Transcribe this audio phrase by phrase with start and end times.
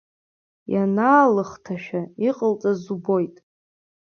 [0.73, 3.35] Ианаалыхҭашәа иҟалҵаз убоит.